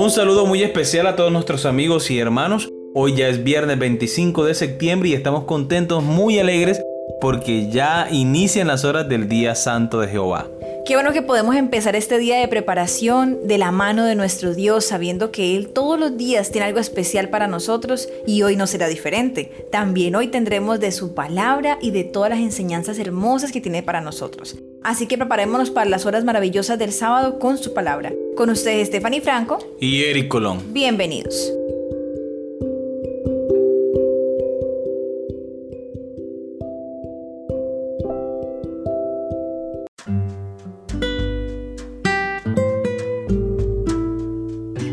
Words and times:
Un 0.00 0.12
saludo 0.12 0.46
muy 0.46 0.62
especial 0.62 1.08
a 1.08 1.16
todos 1.16 1.32
nuestros 1.32 1.66
amigos 1.66 2.08
y 2.12 2.20
hermanos. 2.20 2.70
Hoy 2.94 3.16
ya 3.16 3.26
es 3.26 3.42
viernes 3.42 3.80
25 3.80 4.44
de 4.44 4.54
septiembre 4.54 5.08
y 5.08 5.14
estamos 5.14 5.42
contentos, 5.42 6.04
muy 6.04 6.38
alegres, 6.38 6.80
porque 7.20 7.68
ya 7.68 8.06
inician 8.08 8.68
las 8.68 8.84
horas 8.84 9.08
del 9.08 9.28
día 9.28 9.56
santo 9.56 9.98
de 9.98 10.06
Jehová. 10.06 10.46
Qué 10.86 10.94
bueno 10.94 11.12
que 11.12 11.20
podemos 11.20 11.56
empezar 11.56 11.96
este 11.96 12.16
día 12.18 12.38
de 12.38 12.46
preparación 12.46 13.48
de 13.48 13.58
la 13.58 13.72
mano 13.72 14.04
de 14.04 14.14
nuestro 14.14 14.54
Dios, 14.54 14.84
sabiendo 14.84 15.32
que 15.32 15.56
Él 15.56 15.70
todos 15.70 15.98
los 15.98 16.16
días 16.16 16.52
tiene 16.52 16.68
algo 16.68 16.78
especial 16.78 17.28
para 17.28 17.48
nosotros 17.48 18.08
y 18.24 18.42
hoy 18.42 18.54
no 18.54 18.68
será 18.68 18.86
diferente. 18.86 19.66
También 19.72 20.14
hoy 20.14 20.28
tendremos 20.28 20.78
de 20.78 20.92
su 20.92 21.12
palabra 21.12 21.76
y 21.82 21.90
de 21.90 22.04
todas 22.04 22.30
las 22.30 22.38
enseñanzas 22.38 23.00
hermosas 23.00 23.50
que 23.50 23.60
tiene 23.60 23.82
para 23.82 24.00
nosotros. 24.00 24.56
Así 24.84 25.08
que 25.08 25.18
preparémonos 25.18 25.70
para 25.70 25.90
las 25.90 26.06
horas 26.06 26.22
maravillosas 26.22 26.78
del 26.78 26.92
sábado 26.92 27.40
con 27.40 27.58
su 27.58 27.74
palabra. 27.74 28.12
Con 28.38 28.50
ustedes 28.50 28.86
Stephanie 28.86 29.20
Franco 29.20 29.58
y 29.80 30.04
Eric 30.04 30.28
Colón. 30.28 30.72
Bienvenidos. 30.72 31.52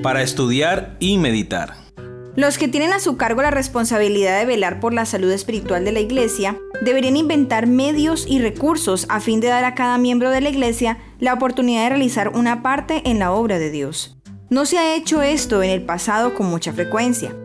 para 0.02 0.24
estudiar 0.24 0.98
y 1.00 1.20
meditar. 1.20 1.74
Los 2.36 2.58
que 2.58 2.68
tienen 2.68 2.94
a 2.94 3.00
su 3.00 3.16
cargo 3.16 3.44
la 3.44 3.52
responsabilidad 3.52 4.40
de 4.40 4.46
velar 4.46 4.80
por 4.80 4.94
la 4.94 5.06
salud 5.06 5.32
espiritual 5.32 5.86
de 5.86 5.92
la 5.92 6.00
iglesia 6.00 6.58
deberían 6.82 7.16
inventar 7.16 7.66
medios 7.68 8.26
y 8.28 8.40
recursos 8.40 9.06
a 9.10 9.20
fin 9.20 9.40
de 9.40 9.48
dar 9.48 9.66
a 9.66 9.76
cada 9.76 9.98
miembro 9.98 10.32
de 10.32 10.42
la 10.42 10.50
iglesia 10.50 10.98
la 11.20 11.34
oportunidad 11.34 11.84
de 11.84 11.90
realizar 11.90 12.30
una 12.30 12.62
parte 12.62 13.02
en 13.06 13.20
la 13.20 13.32
obra 13.32 13.60
de 13.60 13.72
Dios. 13.72 14.18
No 14.50 14.66
se 14.66 14.78
ha 14.78 14.96
hecho 14.96 15.22
esto 15.22 15.64
en 15.64 15.72
el 15.72 15.84
pasado 15.84 16.34
con 16.34 16.48
mucha 16.48 16.72
frecuencia. 16.74 17.36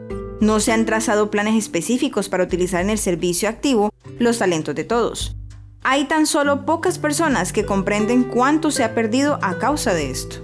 No 0.41 0.61
se 0.61 0.73
han 0.73 0.87
trazado 0.87 1.31
planes 1.31 1.57
específicos 1.57 2.29
para 2.29 2.45
utilizar 2.45 2.81
en 2.83 2.91
el 2.91 2.99
servicio 2.99 3.49
activo 3.49 3.91
los 4.19 4.39
talentos 4.39 4.75
de 4.75 4.85
todos. 4.85 5.37
Hay 5.83 6.05
tan 6.05 6.27
solo 6.27 6.67
pocas 6.67 6.99
personas 6.99 7.53
que 7.53 7.65
comprenden 7.65 8.25
cuánto 8.25 8.71
se 8.71 8.85
ha 8.85 8.95
perdido 8.95 9.39
a 9.43 9.59
causa 9.59 9.95
de 9.95 10.11
esto. 10.11 10.37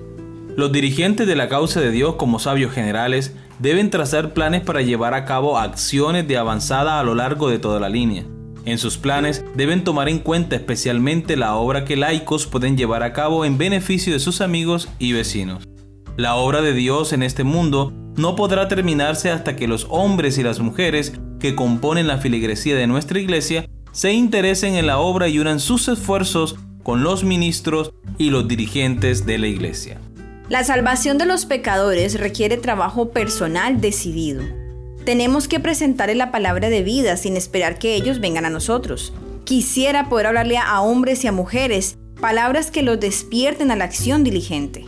Los 0.57 0.73
dirigentes 0.73 1.27
de 1.27 1.37
la 1.37 1.51
causa 1.51 1.81
de 1.81 1.91
Dios 1.91 2.17
como 2.17 2.39
sabios 2.39 2.73
generales 2.73 3.35
deben 3.59 3.91
trazar 3.91 4.33
planes 4.33 4.63
para 4.63 4.81
llevar 4.81 5.13
a 5.13 5.27
cabo 5.27 5.59
acciones 5.59 6.27
de 6.27 6.39
avanzada 6.39 6.99
a 6.99 7.03
lo 7.03 7.15
largo 7.15 7.51
de 7.51 7.59
toda 7.59 7.81
la 7.81 7.91
línea. 7.91 8.25
En 8.67 8.79
sus 8.79 8.99
planes 8.99 9.45
deben 9.55 9.85
tomar 9.85 10.09
en 10.09 10.19
cuenta 10.19 10.57
especialmente 10.57 11.37
la 11.37 11.55
obra 11.55 11.85
que 11.85 11.95
laicos 11.95 12.47
pueden 12.49 12.77
llevar 12.77 13.05
a 13.05 13.13
cabo 13.13 13.45
en 13.45 13.59
beneficio 13.59 14.13
de 14.13 14.19
sus 14.19 14.41
amigos 14.41 14.89
y 14.99 15.13
vecinos. 15.13 15.69
La 16.17 16.35
obra 16.35 16.63
de 16.63 16.73
Dios 16.73 17.13
en 17.13 17.23
este 17.23 17.45
mundo 17.45 17.93
no 18.17 18.35
podrá 18.35 18.67
terminarse 18.67 19.31
hasta 19.31 19.55
que 19.55 19.69
los 19.69 19.87
hombres 19.89 20.37
y 20.39 20.43
las 20.43 20.59
mujeres 20.59 21.13
que 21.39 21.55
componen 21.55 22.09
la 22.09 22.19
filigresía 22.19 22.75
de 22.75 22.89
nuestra 22.89 23.21
iglesia 23.21 23.69
se 23.93 24.13
interesen 24.13 24.75
en 24.75 24.89
la 24.89 24.99
obra 24.99 25.29
y 25.29 25.39
unan 25.39 25.61
sus 25.61 25.87
esfuerzos 25.87 26.57
con 26.83 27.05
los 27.05 27.23
ministros 27.23 27.93
y 28.19 28.31
los 28.31 28.49
dirigentes 28.49 29.27
de 29.27 29.39
la 29.39 29.47
iglesia. 29.47 30.01
La 30.49 30.65
salvación 30.65 31.19
de 31.19 31.27
los 31.27 31.47
pecadores 31.47 32.19
requiere 32.19 32.57
trabajo 32.57 33.11
personal 33.11 33.81
decidido. 33.81 34.66
Tenemos 35.07 35.47
que 35.47 35.61
presentarle 35.61 36.17
la 36.17 36.33
palabra 36.33 36.69
de 36.69 36.83
vida 36.83 37.17
sin 37.17 37.37
esperar 37.37 37.79
que 37.79 37.95
ellos 37.95 38.19
vengan 38.19 38.45
a 38.45 38.51
nosotros. 38.51 39.13
Quisiera 39.45 40.09
poder 40.09 40.27
hablarle 40.27 40.59
a 40.59 40.81
hombres 40.81 41.23
y 41.23 41.29
a 41.29 41.33
mujeres 41.33 41.97
palabras 42.21 42.73
que 42.73 42.83
los 42.83 42.99
despierten 42.99 43.71
a 43.71 43.77
la 43.77 43.85
acción 43.85 44.25
diligente. 44.25 44.85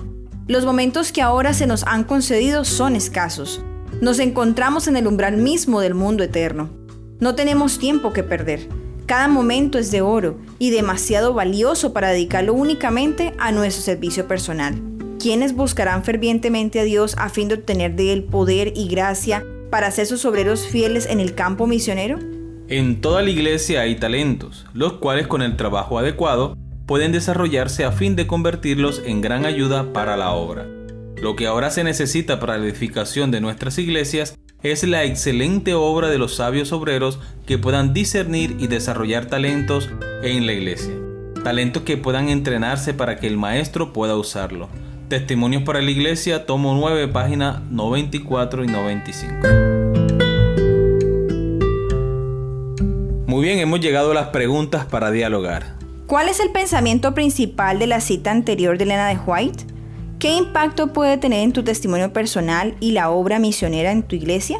Los 0.49 0.65
momentos 0.65 1.13
que 1.13 1.23
ahora 1.23 1.55
se 1.55 1.69
nos 1.69 1.85
han 1.85 2.03
concedido 2.03 2.65
son 2.65 2.97
escasos. 2.97 3.63
Nos 4.01 4.19
encontramos 4.19 4.89
en 4.89 4.97
el 4.97 5.07
umbral 5.07 5.37
mismo 5.37 5.81
del 5.81 5.95
mundo 5.95 6.25
eterno. 6.25 6.69
No 7.21 7.37
tenemos 7.37 7.79
tiempo 7.79 8.13
que 8.13 8.25
perder. 8.25 8.69
Cada 9.07 9.29
momento 9.29 9.79
es 9.79 9.93
de 9.93 10.01
oro 10.01 10.41
y 10.59 10.71
demasiado 10.71 11.33
valioso 11.33 11.93
para 11.93 12.09
dedicarlo 12.09 12.55
únicamente 12.55 13.35
a 13.39 13.53
nuestro 13.53 13.85
servicio 13.85 14.27
personal. 14.27 14.83
¿Quiénes 15.21 15.55
buscarán 15.55 16.03
fervientemente 16.03 16.81
a 16.81 16.85
Dios 16.85 17.15
a 17.19 17.29
fin 17.29 17.47
de 17.47 17.55
obtener 17.55 17.95
de 17.95 18.13
Él 18.13 18.25
poder 18.25 18.73
y 18.75 18.89
gracia 18.89 19.45
para 19.71 19.91
ser 19.91 20.07
sus 20.07 20.25
obreros 20.25 20.67
fieles 20.67 21.07
en 21.07 21.21
el 21.21 21.35
campo 21.35 21.67
misionero? 21.67 22.19
En 22.69 23.01
toda 23.01 23.23
la 23.23 23.31
iglesia 23.31 23.81
hay 23.83 23.97
talentos, 23.97 24.67
los 24.75 24.95
cuales 24.95 25.27
con 25.27 25.43
el 25.43 25.57
trabajo 25.57 25.99
adecuado 25.99 26.57
pueden 26.87 27.13
desarrollarse 27.13 27.85
a 27.85 27.93
fin 27.93 28.17
de 28.17 28.27
convertirlos 28.27 29.03
en 29.05 29.21
gran 29.21 29.45
ayuda 29.45 29.93
para 29.93 30.17
la 30.17 30.33
obra. 30.33 30.67
Lo 31.17 31.35
que 31.37 31.47
ahora 31.47 31.71
se 31.71 31.85
necesita 31.85 32.41
para 32.41 32.59
la 32.59 32.65
edificación 32.65 33.31
de 33.31 33.41
nuestras 33.41 33.79
iglesias 33.79 34.39
es 34.63 34.85
la 34.85 35.05
excelente 35.05 35.75
obra 35.75 36.09
de 36.09 36.19
los 36.19 36.35
sabios 36.35 36.73
obreros 36.73 37.21
que 37.47 37.59
puedan 37.59 37.93
discernir 37.93 38.57
y 38.59 38.67
desarrollar 38.67 39.27
talentos 39.27 39.89
en 40.23 40.47
la 40.47 40.53
iglesia. 40.53 40.95
Talentos 41.45 41.85
que 41.85 41.97
puedan 41.97 42.29
entrenarse 42.29 42.95
para 42.95 43.17
que 43.17 43.27
el 43.27 43.37
maestro 43.37 43.93
pueda 43.93 44.17
usarlo. 44.17 44.69
Testimonios 45.09 45.63
para 45.63 45.81
la 45.81 45.91
Iglesia, 45.91 46.45
tomo 46.45 46.75
9, 46.75 47.09
páginas 47.09 47.63
94 47.71 48.65
y 48.65 48.67
95. 48.67 49.49
Muy 53.27 53.43
bien, 53.43 53.59
hemos 53.59 53.81
llegado 53.81 54.11
a 54.11 54.15
las 54.15 54.29
preguntas 54.29 54.85
para 54.85 55.11
dialogar. 55.11 55.77
¿Cuál 56.07 56.29
es 56.29 56.41
el 56.41 56.51
pensamiento 56.51 57.15
principal 57.15 57.79
de 57.79 57.87
la 57.87 58.03
cita 58.03 58.33
anterior 58.33 58.77
de 58.77 58.85
Elena 58.85 59.09
de 59.09 59.17
White? 59.17 59.65
¿Qué 60.19 60.37
impacto 60.37 60.93
puede 60.93 61.17
tener 61.17 61.43
en 61.43 61.55
tu 61.55 61.63
testimonio 61.63 62.13
personal 62.13 62.77
y 62.79 62.93
la 62.93 63.09
obra 63.09 63.39
misionera 63.39 63.93
en 63.93 64.03
tu 64.03 64.15
iglesia? 64.15 64.59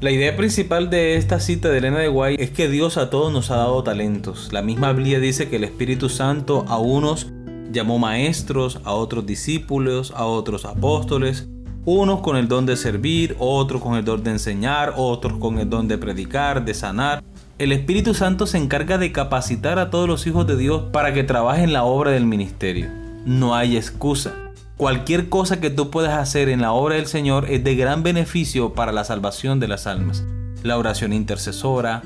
La 0.00 0.10
idea 0.10 0.36
principal 0.36 0.90
de 0.90 1.16
esta 1.16 1.38
cita 1.38 1.68
de 1.68 1.78
Elena 1.78 2.00
de 2.00 2.08
White 2.08 2.42
es 2.42 2.50
que 2.50 2.68
Dios 2.68 2.96
a 2.96 3.10
todos 3.10 3.32
nos 3.32 3.52
ha 3.52 3.56
dado 3.56 3.84
talentos. 3.84 4.52
La 4.52 4.60
misma 4.60 4.92
Biblia 4.92 5.20
dice 5.20 5.48
que 5.48 5.56
el 5.56 5.64
Espíritu 5.64 6.08
Santo 6.08 6.64
a 6.66 6.78
unos 6.78 7.28
Llamó 7.74 7.98
maestros, 7.98 8.78
a 8.84 8.92
otros 8.92 9.26
discípulos, 9.26 10.12
a 10.16 10.26
otros 10.26 10.64
apóstoles, 10.64 11.48
unos 11.84 12.20
con 12.20 12.36
el 12.36 12.46
don 12.46 12.66
de 12.66 12.76
servir, 12.76 13.34
otros 13.40 13.82
con 13.82 13.96
el 13.96 14.04
don 14.04 14.22
de 14.22 14.30
enseñar, 14.30 14.94
otros 14.96 15.38
con 15.40 15.58
el 15.58 15.68
don 15.68 15.88
de 15.88 15.98
predicar, 15.98 16.64
de 16.64 16.72
sanar. 16.72 17.24
El 17.58 17.72
Espíritu 17.72 18.14
Santo 18.14 18.46
se 18.46 18.58
encarga 18.58 18.96
de 18.96 19.10
capacitar 19.10 19.80
a 19.80 19.90
todos 19.90 20.06
los 20.06 20.24
hijos 20.28 20.46
de 20.46 20.56
Dios 20.56 20.84
para 20.92 21.12
que 21.12 21.24
trabajen 21.24 21.72
la 21.72 21.82
obra 21.82 22.12
del 22.12 22.26
ministerio. 22.26 22.88
No 23.26 23.56
hay 23.56 23.76
excusa. 23.76 24.34
Cualquier 24.76 25.28
cosa 25.28 25.58
que 25.60 25.70
tú 25.70 25.90
puedas 25.90 26.16
hacer 26.16 26.50
en 26.50 26.60
la 26.60 26.70
obra 26.70 26.94
del 26.94 27.06
Señor 27.06 27.50
es 27.50 27.64
de 27.64 27.74
gran 27.74 28.04
beneficio 28.04 28.72
para 28.74 28.92
la 28.92 29.02
salvación 29.02 29.58
de 29.58 29.66
las 29.66 29.88
almas. 29.88 30.22
La 30.62 30.78
oración 30.78 31.12
intercesora, 31.12 32.02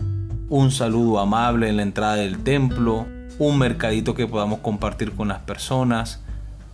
un 0.49 0.71
saludo 0.71 1.19
amable 1.19 1.69
en 1.69 1.77
la 1.77 1.83
entrada 1.83 2.15
del 2.15 2.39
templo, 2.39 3.07
un 3.39 3.59
mercadito 3.59 4.15
que 4.15 4.27
podamos 4.27 4.61
compartir 4.61 5.13
con 5.13 5.29
las 5.29 5.41
personas. 5.41 6.21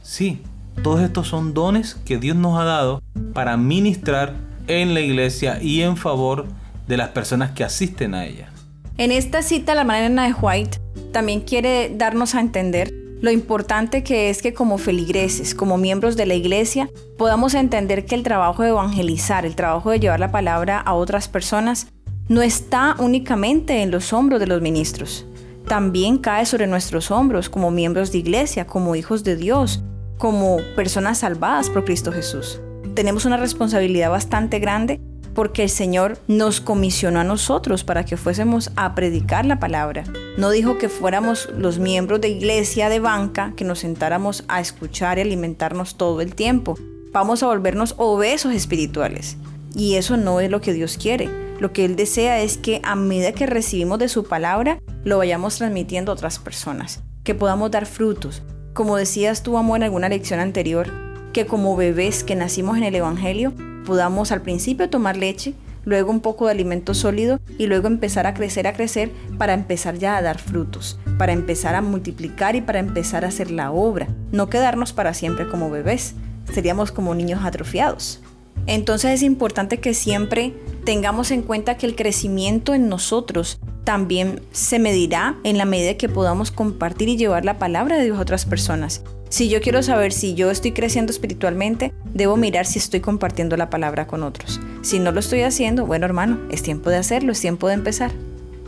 Sí, 0.02 0.42
todos 0.82 1.00
estos 1.00 1.28
son 1.28 1.54
dones 1.54 1.94
que 1.94 2.18
Dios 2.18 2.36
nos 2.36 2.58
ha 2.58 2.64
dado 2.64 3.02
para 3.32 3.56
ministrar 3.56 4.34
en 4.66 4.94
la 4.94 5.00
iglesia 5.00 5.62
y 5.62 5.82
en 5.82 5.96
favor 5.96 6.46
de 6.86 6.96
las 6.96 7.10
personas 7.10 7.52
que 7.52 7.64
asisten 7.64 8.14
a 8.14 8.26
ella. 8.26 8.48
En 8.96 9.10
esta 9.10 9.42
cita, 9.42 9.74
la 9.74 9.84
manera 9.84 10.22
de 10.24 10.32
White 10.32 10.78
también 11.12 11.40
quiere 11.40 11.92
darnos 11.94 12.34
a 12.34 12.40
entender 12.40 12.92
lo 13.20 13.30
importante 13.30 14.04
que 14.04 14.28
es 14.28 14.42
que 14.42 14.52
como 14.52 14.76
feligreses, 14.76 15.54
como 15.54 15.78
miembros 15.78 16.14
de 16.16 16.26
la 16.26 16.34
iglesia, 16.34 16.90
podamos 17.16 17.54
entender 17.54 18.04
que 18.04 18.14
el 18.14 18.22
trabajo 18.22 18.62
de 18.62 18.68
evangelizar, 18.68 19.46
el 19.46 19.56
trabajo 19.56 19.90
de 19.90 19.98
llevar 19.98 20.20
la 20.20 20.30
palabra 20.30 20.78
a 20.78 20.92
otras 20.92 21.28
personas, 21.28 21.86
no 22.28 22.42
está 22.42 22.96
únicamente 22.98 23.82
en 23.82 23.90
los 23.90 24.12
hombros 24.12 24.40
de 24.40 24.46
los 24.46 24.60
ministros, 24.60 25.26
también 25.66 26.18
cae 26.18 26.46
sobre 26.46 26.66
nuestros 26.66 27.10
hombros 27.10 27.48
como 27.48 27.70
miembros 27.70 28.12
de 28.12 28.18
iglesia, 28.18 28.66
como 28.66 28.96
hijos 28.96 29.24
de 29.24 29.36
Dios, 29.36 29.82
como 30.18 30.58
personas 30.76 31.18
salvadas 31.18 31.70
por 31.70 31.84
Cristo 31.84 32.12
Jesús. 32.12 32.60
Tenemos 32.94 33.24
una 33.24 33.36
responsabilidad 33.36 34.10
bastante 34.10 34.58
grande 34.58 35.00
porque 35.34 35.64
el 35.64 35.70
Señor 35.70 36.18
nos 36.28 36.60
comisionó 36.60 37.20
a 37.20 37.24
nosotros 37.24 37.82
para 37.82 38.04
que 38.04 38.16
fuésemos 38.16 38.70
a 38.76 38.94
predicar 38.94 39.44
la 39.44 39.58
palabra. 39.58 40.04
No 40.38 40.50
dijo 40.50 40.78
que 40.78 40.88
fuéramos 40.88 41.48
los 41.58 41.78
miembros 41.78 42.20
de 42.20 42.28
iglesia 42.28 42.88
de 42.88 43.00
banca, 43.00 43.52
que 43.56 43.64
nos 43.64 43.80
sentáramos 43.80 44.44
a 44.46 44.60
escuchar 44.60 45.18
y 45.18 45.22
alimentarnos 45.22 45.96
todo 45.96 46.20
el 46.20 46.34
tiempo. 46.34 46.76
Vamos 47.12 47.42
a 47.42 47.46
volvernos 47.46 47.94
obesos 47.98 48.54
espirituales. 48.54 49.36
Y 49.74 49.96
eso 49.96 50.16
no 50.16 50.38
es 50.38 50.50
lo 50.50 50.60
que 50.60 50.72
Dios 50.72 50.96
quiere. 50.96 51.43
Lo 51.60 51.72
que 51.72 51.84
Él 51.84 51.96
desea 51.96 52.40
es 52.40 52.58
que 52.58 52.80
a 52.82 52.96
medida 52.96 53.32
que 53.32 53.46
recibimos 53.46 53.98
de 53.98 54.08
su 54.08 54.24
palabra, 54.24 54.80
lo 55.04 55.18
vayamos 55.18 55.56
transmitiendo 55.56 56.10
a 56.10 56.14
otras 56.14 56.38
personas, 56.38 57.02
que 57.22 57.34
podamos 57.34 57.70
dar 57.70 57.86
frutos. 57.86 58.42
Como 58.72 58.96
decías 58.96 59.42
tú, 59.42 59.56
amor, 59.56 59.78
en 59.78 59.84
alguna 59.84 60.08
lección 60.08 60.40
anterior, 60.40 60.90
que 61.32 61.46
como 61.46 61.76
bebés 61.76 62.24
que 62.24 62.34
nacimos 62.34 62.76
en 62.76 62.84
el 62.84 62.94
Evangelio, 62.94 63.52
podamos 63.86 64.32
al 64.32 64.42
principio 64.42 64.90
tomar 64.90 65.16
leche, 65.16 65.54
luego 65.84 66.10
un 66.10 66.20
poco 66.20 66.46
de 66.46 66.52
alimento 66.52 66.94
sólido 66.94 67.40
y 67.58 67.66
luego 67.66 67.86
empezar 67.86 68.26
a 68.26 68.34
crecer, 68.34 68.66
a 68.66 68.72
crecer 68.72 69.12
para 69.38 69.54
empezar 69.54 69.96
ya 69.96 70.16
a 70.16 70.22
dar 70.22 70.38
frutos, 70.38 70.98
para 71.18 71.32
empezar 71.32 71.74
a 71.74 71.82
multiplicar 71.82 72.56
y 72.56 72.62
para 72.62 72.78
empezar 72.78 73.24
a 73.24 73.28
hacer 73.28 73.50
la 73.50 73.70
obra, 73.70 74.08
no 74.32 74.48
quedarnos 74.48 74.92
para 74.92 75.14
siempre 75.14 75.46
como 75.46 75.70
bebés, 75.70 76.14
seríamos 76.52 76.92
como 76.92 77.14
niños 77.14 77.44
atrofiados. 77.44 78.20
Entonces 78.66 79.12
es 79.12 79.22
importante 79.22 79.78
que 79.78 79.94
siempre 79.94 80.54
tengamos 80.84 81.30
en 81.30 81.42
cuenta 81.42 81.76
que 81.76 81.86
el 81.86 81.96
crecimiento 81.96 82.74
en 82.74 82.88
nosotros 82.88 83.58
también 83.84 84.40
se 84.52 84.78
medirá 84.78 85.36
en 85.44 85.58
la 85.58 85.66
medida 85.66 85.96
que 85.96 86.08
podamos 86.08 86.50
compartir 86.50 87.08
y 87.08 87.16
llevar 87.16 87.44
la 87.44 87.58
palabra 87.58 87.98
de 87.98 88.04
Dios 88.04 88.18
a 88.18 88.22
otras 88.22 88.46
personas. 88.46 89.02
Si 89.28 89.48
yo 89.48 89.60
quiero 89.60 89.82
saber 89.82 90.12
si 90.12 90.34
yo 90.34 90.50
estoy 90.50 90.72
creciendo 90.72 91.12
espiritualmente, 91.12 91.92
debo 92.12 92.36
mirar 92.36 92.66
si 92.66 92.78
estoy 92.78 93.00
compartiendo 93.00 93.56
la 93.56 93.68
palabra 93.68 94.06
con 94.06 94.22
otros. 94.22 94.60
Si 94.82 94.98
no 94.98 95.12
lo 95.12 95.20
estoy 95.20 95.42
haciendo, 95.42 95.86
bueno 95.86 96.06
hermano, 96.06 96.38
es 96.50 96.62
tiempo 96.62 96.88
de 96.88 96.96
hacerlo, 96.96 97.32
es 97.32 97.40
tiempo 97.40 97.68
de 97.68 97.74
empezar. 97.74 98.12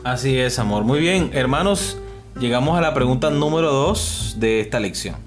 Así 0.04 0.38
es, 0.38 0.58
amor. 0.58 0.84
Muy 0.84 1.00
bien, 1.00 1.30
hermanos, 1.32 1.98
llegamos 2.38 2.76
a 2.76 2.80
la 2.80 2.94
pregunta 2.94 3.30
número 3.30 3.72
2 3.72 4.36
de 4.38 4.60
esta 4.60 4.80
lección. 4.80 5.25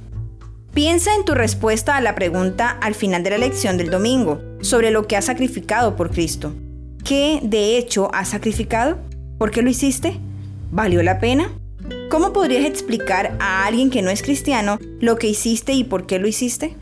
Piensa 0.73 1.15
en 1.15 1.25
tu 1.25 1.33
respuesta 1.33 1.97
a 1.97 2.01
la 2.01 2.13
pregunta 2.13 2.69
al 2.69 2.93
final 2.93 3.23
de 3.23 3.31
la 3.31 3.39
lección 3.39 3.77
del 3.77 3.89
domingo 3.89 4.39
sobre 4.61 4.91
lo 4.91 5.07
que 5.07 5.17
has 5.17 5.25
sacrificado 5.25 5.95
por 5.95 6.11
Cristo. 6.11 6.53
¿Qué 7.03 7.39
de 7.41 7.77
hecho 7.77 8.13
has 8.13 8.29
sacrificado? 8.29 8.99
¿Por 9.39 9.49
qué 9.49 9.63
lo 9.63 9.69
hiciste? 9.71 10.19
¿Valió 10.71 11.01
la 11.01 11.19
pena? 11.19 11.49
¿Cómo 12.11 12.33
podrías 12.33 12.65
explicar 12.65 13.35
a 13.39 13.65
alguien 13.65 13.89
que 13.89 14.03
no 14.03 14.11
es 14.11 14.21
cristiano 14.21 14.77
lo 14.99 15.15
que 15.15 15.27
hiciste 15.27 15.73
y 15.73 15.83
por 15.83 16.05
qué 16.05 16.19
lo 16.19 16.27
hiciste? 16.27 16.75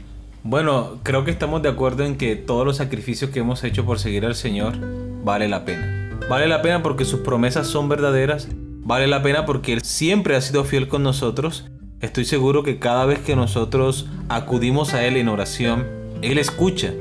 Bueno, 0.44 1.00
creo 1.04 1.24
que 1.24 1.32
estamos 1.32 1.62
de 1.62 1.70
acuerdo 1.70 2.04
en 2.04 2.18
que 2.18 2.36
todos 2.36 2.66
los 2.66 2.78
sacrificios 2.78 3.32
que 3.32 3.40
hemos 3.40 3.64
hecho 3.64 3.86
por 3.86 4.00
seguir 4.00 4.26
al 4.26 4.36
Señor 4.36 4.76
vale 5.24 5.48
la 5.48 5.64
pena. 5.64 6.20
Vale 6.30 6.48
la 6.48 6.62
pena 6.62 6.84
porque 6.84 7.06
sus 7.06 7.22
promesas 7.22 7.68
son 7.68 7.88
verdaderas, 7.88 8.50
vale 8.52 9.08
la 9.08 9.24
pena 9.24 9.46
porque 9.46 9.72
Él 9.72 9.82
siempre 9.82 10.36
ha 10.36 10.42
sido 10.42 10.66
fiel 10.66 10.90
con 10.90 11.04
nosotros 11.04 11.70
Estoy 12.00 12.26
seguro 12.26 12.62
que 12.62 12.78
cada 12.78 13.08
vez 13.08 13.18
que 13.18 13.36
nosotros 13.36 14.06
acudimos 14.30 14.94
a 14.94 15.04
Él 15.04 15.18
en 15.18 15.30
oración, 15.30 15.88
Él 16.22 16.38
escucha 16.38 16.94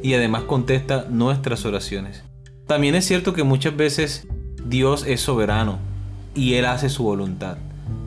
y 0.00 0.14
además 0.14 0.44
contesta 0.44 1.06
nuestras 1.10 1.64
oraciones. 1.64 2.22
También 2.68 2.94
es 2.94 3.04
cierto 3.04 3.32
que 3.32 3.42
muchas 3.42 3.76
veces 3.76 4.28
Dios 4.64 5.04
es 5.08 5.20
soberano 5.20 5.80
y 6.36 6.54
Él 6.54 6.66
hace 6.66 6.88
su 6.88 7.02
voluntad. 7.02 7.56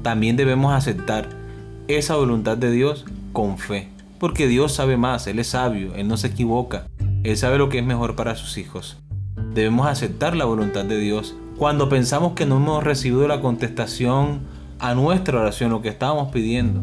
También 0.03 0.37
debemos 0.37 0.73
aceptar 0.73 1.27
esa 1.89 2.15
voluntad 2.15 2.55
de 2.55 2.71
Dios 2.71 3.03
con 3.33 3.57
fe, 3.57 3.89
porque 4.17 4.47
Dios 4.47 4.71
sabe 4.71 4.95
más, 4.95 5.27
Él 5.27 5.39
es 5.39 5.47
sabio, 5.47 5.95
Él 5.95 6.07
no 6.07 6.15
se 6.15 6.27
equivoca, 6.27 6.87
Él 7.23 7.35
sabe 7.35 7.57
lo 7.57 7.67
que 7.67 7.79
es 7.79 7.85
mejor 7.85 8.15
para 8.15 8.37
sus 8.37 8.57
hijos. 8.57 8.99
Debemos 9.53 9.87
aceptar 9.87 10.33
la 10.33 10.45
voluntad 10.45 10.85
de 10.85 10.97
Dios. 10.97 11.35
Cuando 11.57 11.89
pensamos 11.89 12.33
que 12.33 12.45
no 12.45 12.55
hemos 12.55 12.85
recibido 12.85 13.27
la 13.27 13.41
contestación 13.41 14.55
a 14.79 14.93
nuestra 14.93 15.39
oración, 15.39 15.71
lo 15.71 15.81
que 15.81 15.89
estábamos 15.89 16.31
pidiendo. 16.31 16.81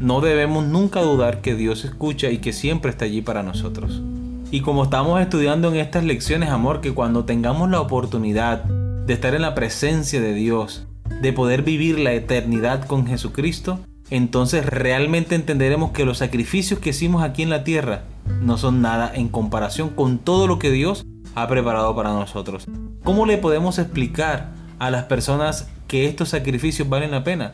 No 0.00 0.20
debemos 0.20 0.64
nunca 0.66 1.00
dudar 1.00 1.40
que 1.40 1.54
Dios 1.54 1.84
escucha 1.84 2.30
y 2.30 2.38
que 2.38 2.52
siempre 2.52 2.90
está 2.90 3.04
allí 3.04 3.22
para 3.22 3.42
nosotros. 3.42 4.02
Y 4.50 4.60
como 4.60 4.84
estamos 4.84 5.20
estudiando 5.20 5.68
en 5.68 5.76
estas 5.76 6.04
lecciones, 6.04 6.50
amor, 6.50 6.80
que 6.80 6.92
cuando 6.92 7.24
tengamos 7.24 7.70
la 7.70 7.80
oportunidad 7.80 8.64
de 8.64 9.14
estar 9.14 9.34
en 9.34 9.42
la 9.42 9.54
presencia 9.54 10.20
de 10.20 10.34
Dios, 10.34 10.86
de 11.20 11.32
poder 11.32 11.62
vivir 11.62 11.98
la 11.98 12.12
eternidad 12.12 12.84
con 12.84 13.06
Jesucristo, 13.06 13.78
entonces 14.10 14.66
realmente 14.66 15.34
entenderemos 15.34 15.92
que 15.92 16.04
los 16.04 16.18
sacrificios 16.18 16.80
que 16.80 16.90
hicimos 16.90 17.22
aquí 17.22 17.42
en 17.42 17.50
la 17.50 17.64
tierra 17.64 18.02
no 18.42 18.58
son 18.58 18.82
nada 18.82 19.10
en 19.14 19.28
comparación 19.28 19.88
con 19.88 20.18
todo 20.18 20.46
lo 20.46 20.58
que 20.58 20.70
Dios 20.70 21.06
ha 21.34 21.48
preparado 21.48 21.96
para 21.96 22.10
nosotros. 22.10 22.66
¿Cómo 23.04 23.24
le 23.24 23.38
podemos 23.38 23.78
explicar 23.78 24.50
a 24.78 24.90
las 24.90 25.04
personas 25.04 25.68
que 25.92 26.06
estos 26.06 26.30
sacrificios 26.30 26.88
valen 26.88 27.10
la 27.10 27.22
pena 27.22 27.52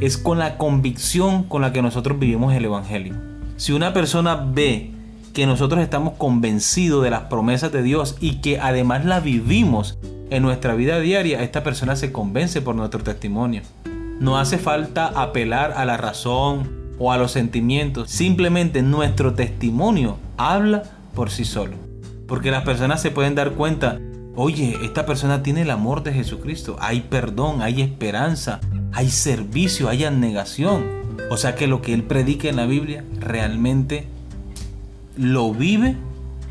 es 0.00 0.16
con 0.16 0.38
la 0.38 0.58
convicción 0.58 1.42
con 1.42 1.60
la 1.60 1.72
que 1.72 1.82
nosotros 1.82 2.20
vivimos 2.20 2.54
el 2.54 2.64
Evangelio. 2.64 3.16
Si 3.56 3.72
una 3.72 3.92
persona 3.92 4.36
ve 4.36 4.92
que 5.34 5.44
nosotros 5.44 5.82
estamos 5.82 6.12
convencidos 6.12 7.02
de 7.02 7.10
las 7.10 7.22
promesas 7.22 7.72
de 7.72 7.82
Dios 7.82 8.16
y 8.20 8.36
que 8.42 8.60
además 8.60 9.04
las 9.04 9.24
vivimos 9.24 9.98
en 10.30 10.44
nuestra 10.44 10.76
vida 10.76 11.00
diaria, 11.00 11.42
esta 11.42 11.64
persona 11.64 11.96
se 11.96 12.12
convence 12.12 12.62
por 12.62 12.76
nuestro 12.76 13.02
testimonio. 13.02 13.62
No 14.20 14.38
hace 14.38 14.58
falta 14.58 15.08
apelar 15.08 15.72
a 15.76 15.84
la 15.84 15.96
razón 15.96 16.94
o 17.00 17.10
a 17.10 17.18
los 17.18 17.32
sentimientos, 17.32 18.08
simplemente 18.08 18.82
nuestro 18.82 19.34
testimonio 19.34 20.16
habla 20.36 20.84
por 21.16 21.28
sí 21.28 21.44
solo. 21.44 21.74
Porque 22.28 22.52
las 22.52 22.62
personas 22.62 23.02
se 23.02 23.10
pueden 23.10 23.34
dar 23.34 23.54
cuenta 23.54 23.98
Oye, 24.36 24.78
esta 24.82 25.06
persona 25.06 25.42
tiene 25.42 25.62
el 25.62 25.70
amor 25.70 26.04
de 26.04 26.12
Jesucristo. 26.12 26.76
Hay 26.78 27.00
perdón, 27.02 27.62
hay 27.62 27.82
esperanza, 27.82 28.60
hay 28.92 29.10
servicio, 29.10 29.88
hay 29.88 30.04
abnegación. 30.04 30.84
O 31.30 31.36
sea 31.36 31.56
que 31.56 31.66
lo 31.66 31.82
que 31.82 31.94
él 31.94 32.04
predica 32.04 32.48
en 32.48 32.56
la 32.56 32.66
Biblia 32.66 33.04
realmente 33.18 34.06
lo 35.16 35.52
vive 35.52 35.96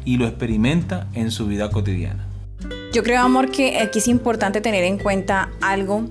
y 0.03 0.17
lo 0.17 0.27
experimenta 0.27 1.07
en 1.13 1.31
su 1.31 1.47
vida 1.47 1.71
cotidiana. 1.71 2.27
Yo 2.91 3.01
creo, 3.03 3.21
amor, 3.21 3.49
que 3.49 3.79
aquí 3.79 3.99
es 3.99 4.07
importante 4.07 4.59
tener 4.59 4.83
en 4.83 4.97
cuenta 4.97 5.49
algo 5.61 6.05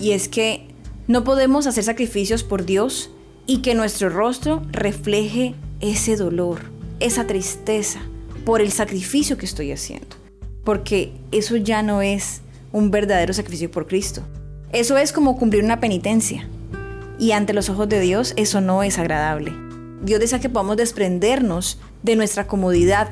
y 0.00 0.12
es 0.12 0.28
que 0.28 0.66
no 1.08 1.24
podemos 1.24 1.66
hacer 1.66 1.84
sacrificios 1.84 2.44
por 2.44 2.66
Dios 2.66 3.10
y 3.46 3.58
que 3.58 3.74
nuestro 3.74 4.10
rostro 4.10 4.62
refleje 4.70 5.54
ese 5.80 6.16
dolor, 6.16 6.60
esa 7.00 7.26
tristeza 7.26 8.00
por 8.44 8.60
el 8.60 8.72
sacrificio 8.72 9.38
que 9.38 9.46
estoy 9.46 9.72
haciendo 9.72 10.23
porque 10.64 11.12
eso 11.30 11.56
ya 11.56 11.82
no 11.82 12.02
es 12.02 12.40
un 12.72 12.90
verdadero 12.90 13.32
sacrificio 13.32 13.70
por 13.70 13.86
Cristo. 13.86 14.22
Eso 14.72 14.96
es 14.98 15.12
como 15.12 15.38
cumplir 15.38 15.62
una 15.62 15.78
penitencia. 15.78 16.48
Y 17.18 17.32
ante 17.32 17.52
los 17.52 17.68
ojos 17.68 17.88
de 17.88 18.00
Dios 18.00 18.34
eso 18.36 18.60
no 18.60 18.82
es 18.82 18.98
agradable. 18.98 19.52
Dios 20.02 20.20
desea 20.20 20.40
que 20.40 20.48
podamos 20.48 20.76
desprendernos 20.76 21.78
de 22.02 22.16
nuestra 22.16 22.46
comodidad, 22.46 23.10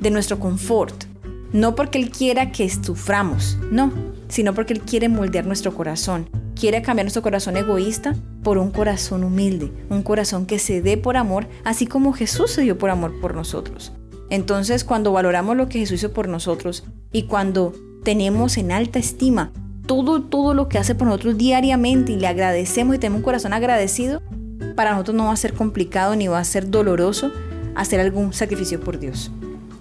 de 0.00 0.10
nuestro 0.10 0.40
confort. 0.40 1.04
No 1.52 1.76
porque 1.76 1.98
Él 1.98 2.10
quiera 2.10 2.50
que 2.50 2.68
suframos, 2.68 3.56
no, 3.70 3.92
sino 4.28 4.54
porque 4.54 4.72
Él 4.72 4.80
quiere 4.80 5.08
moldear 5.08 5.46
nuestro 5.46 5.72
corazón. 5.74 6.28
Quiere 6.58 6.82
cambiar 6.82 7.04
nuestro 7.04 7.22
corazón 7.22 7.56
egoísta 7.56 8.16
por 8.42 8.58
un 8.58 8.70
corazón 8.70 9.24
humilde, 9.24 9.72
un 9.88 10.02
corazón 10.02 10.46
que 10.46 10.58
se 10.58 10.82
dé 10.82 10.96
por 10.96 11.16
amor, 11.16 11.46
así 11.64 11.86
como 11.86 12.12
Jesús 12.12 12.50
se 12.50 12.62
dio 12.62 12.76
por 12.76 12.90
amor 12.90 13.20
por 13.20 13.34
nosotros. 13.34 13.92
Entonces, 14.34 14.82
cuando 14.82 15.12
valoramos 15.12 15.56
lo 15.56 15.68
que 15.68 15.78
Jesús 15.78 16.00
hizo 16.00 16.12
por 16.12 16.28
nosotros 16.28 16.82
y 17.12 17.22
cuando 17.22 17.72
tenemos 18.02 18.58
en 18.58 18.72
alta 18.72 18.98
estima 18.98 19.52
todo, 19.86 20.22
todo 20.22 20.54
lo 20.54 20.68
que 20.68 20.76
hace 20.76 20.96
por 20.96 21.06
nosotros 21.06 21.38
diariamente 21.38 22.10
y 22.10 22.16
le 22.16 22.26
agradecemos 22.26 22.96
y 22.96 22.98
tenemos 22.98 23.18
un 23.18 23.24
corazón 23.24 23.52
agradecido, 23.52 24.22
para 24.74 24.90
nosotros 24.90 25.16
no 25.16 25.26
va 25.26 25.32
a 25.32 25.36
ser 25.36 25.54
complicado 25.54 26.16
ni 26.16 26.26
va 26.26 26.40
a 26.40 26.44
ser 26.44 26.68
doloroso 26.68 27.30
hacer 27.76 28.00
algún 28.00 28.32
sacrificio 28.32 28.80
por 28.80 28.98
Dios. 28.98 29.30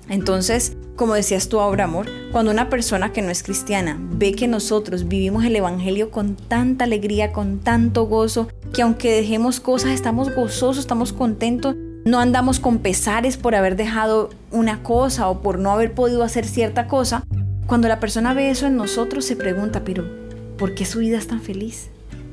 Entonces, 0.08 0.78
como 0.96 1.16
decías 1.16 1.50
tú 1.50 1.60
ahora, 1.60 1.86
amor, 1.86 2.06
cuando 2.32 2.52
una 2.52 2.70
persona 2.70 3.12
que 3.12 3.24
no 3.24 3.32
es 3.32 3.42
cristiana 3.42 3.98
ve 4.00 4.34
que 4.34 4.48
nosotros 4.48 5.08
vivimos 5.08 5.46
el 5.46 5.56
Evangelio 5.56 6.12
con 6.12 6.36
tanta 6.36 6.84
alegría, 6.84 7.32
con 7.32 7.58
tanto 7.58 8.06
gozo, 8.06 8.50
que 8.72 8.84
aunque 8.84 9.12
dejemos 9.12 9.60
cosas, 9.60 9.94
estamos 9.94 10.36
gozosos, 10.36 10.78
estamos 10.78 11.12
contentos, 11.12 11.76
no 12.06 12.20
andamos 12.20 12.60
con 12.60 12.80
pesares 12.80 13.38
por 13.38 13.56
haber 13.56 13.76
dejado 13.76 14.30
una 14.52 14.84
cosa 14.84 15.30
o 15.30 15.42
por 15.42 15.60
no 15.60 15.72
haber 15.72 15.94
podido 15.94 16.24
hacer 16.24 16.46
cierta 16.46 16.88
cosa. 16.88 17.24
Cuando 17.66 17.88
la 17.88 18.00
persona 18.00 18.34
ve 18.34 18.50
eso 18.50 18.68
en 18.68 18.76
nosotros 18.76 19.26
se 19.26 19.36
pregunta, 19.36 19.84
pero 19.86 20.06
¿por 20.58 20.76
qué 20.76 20.86
su 20.86 21.00
vida 21.00 21.18
es 21.18 21.28
tan 21.28 21.42
feliz? 21.42 21.90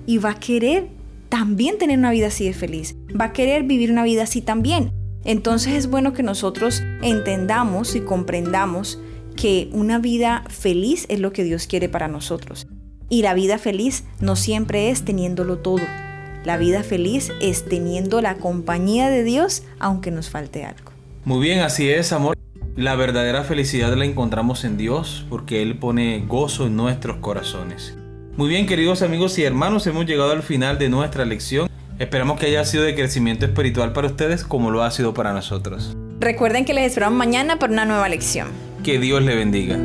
Y 0.07 0.19
va 0.19 0.31
a 0.31 0.41
querer 0.41 0.89
también 1.29 1.79
tener 1.79 1.99
una 1.99 2.11
vida 2.11 2.27
así 2.27 2.45
de 2.45 2.53
feliz. 2.53 2.97
Va 3.19 3.27
a 3.27 3.33
querer 3.33 3.63
vivir 3.63 3.93
una 3.93 4.03
vida 4.03 4.25
así 4.25 4.43
también. 4.43 4.93
Entonces 5.25 5.75
es 5.75 5.89
bueno 5.89 6.13
que 6.13 6.23
nosotros 6.23 6.83
entendamos 7.03 7.95
y 7.95 8.01
comprendamos 8.01 8.99
que 9.37 9.71
una 9.73 9.99
vida 9.99 10.45
feliz 10.49 11.07
es 11.09 11.21
lo 11.21 11.33
que 11.33 11.45
Dios 11.45 11.67
quiere 11.67 11.89
para 11.89 12.09
nosotros. 12.09 12.67
Y 13.09 13.23
la 13.23 13.35
vida 13.35 13.59
feliz 13.59 14.05
no 14.21 14.35
siempre 14.35 14.91
es 14.91 15.05
teniéndolo 15.05 15.59
todo. 15.59 15.83
La 16.45 16.57
vida 16.57 16.83
feliz 16.83 17.33
es 17.41 17.67
teniendo 17.67 18.23
la 18.23 18.37
compañía 18.37 19.11
de 19.11 19.25
Dios 19.25 19.63
aunque 19.79 20.11
nos 20.11 20.31
falte 20.31 20.65
algo. 20.65 20.93
Muy 21.25 21.41
bien, 21.41 21.61
así 21.61 21.91
es, 21.91 22.13
amor. 22.13 22.37
La 22.77 22.95
verdadera 22.95 23.45
felicidad 23.45 23.95
la 23.95 24.07
encontramos 24.07 24.65
en 24.65 24.79
Dios 24.79 25.27
porque 25.29 25.61
Él 25.61 25.79
pone 25.79 26.25
gozo 26.27 26.67
en 26.67 26.77
nuestros 26.77 27.19
corazones. 27.19 27.95
Muy 28.37 28.49
bien, 28.49 28.67
queridos 28.67 29.03
amigos 29.03 29.39
y 29.39 29.45
hermanos, 29.45 29.87
hemos 29.87 30.07
llegado 30.07 30.33
al 30.33 30.43
final 30.43 30.79
de 30.79 30.89
nuestra 30.89 31.27
lección. 31.27 31.69
Esperamos 31.99 32.41
que 32.41 32.47
haya 32.47 32.65
sido 32.65 32.85
de 32.85 32.95
crecimiento 32.95 33.45
espiritual 33.45 33.93
para 33.93 34.07
ustedes 34.07 34.43
como 34.45 34.71
lo 34.71 34.83
ha 34.83 34.91
sido 34.91 35.13
para 35.13 35.35
nosotros. 35.35 35.95
Recuerden 36.21 36.65
que 36.65 36.73
les 36.73 36.87
esperamos 36.87 37.19
mañana 37.19 37.59
para 37.59 37.73
una 37.73 37.85
nueva 37.85 38.09
lección. 38.09 38.49
Que 38.83 38.99
Dios 38.99 39.23
le 39.23 39.35
bendiga. 39.35 39.79